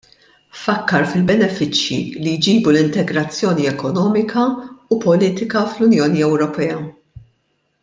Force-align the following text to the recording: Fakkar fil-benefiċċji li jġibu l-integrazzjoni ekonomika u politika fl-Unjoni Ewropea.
Fakkar 0.59 1.03
fil-benefiċċji 1.09 1.97
li 2.27 2.33
jġibu 2.37 2.73
l-integrazzjoni 2.73 3.69
ekonomika 3.73 4.47
u 4.97 4.99
politika 5.05 5.63
fl-Unjoni 5.77 6.27
Ewropea. 6.33 6.83